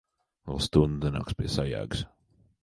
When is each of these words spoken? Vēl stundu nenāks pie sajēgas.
Vēl 0.51 0.63
stundu 0.67 0.97
nenāks 1.11 1.37
pie 1.43 1.53
sajēgas. 1.57 2.03